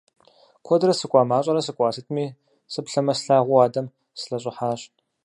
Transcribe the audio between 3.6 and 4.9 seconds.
адэм сылъэщӀыхьащ.